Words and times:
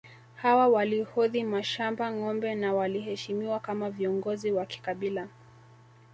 Hawa 0.41 0.67
walihodhi 0.67 1.43
mashamba 1.43 2.11
ngombe 2.11 2.55
na 2.55 2.73
waliheshimiwa 2.73 3.59
kama 3.59 3.89
viongozi 3.89 4.51
wa 4.51 4.65
kikabila 4.65 5.27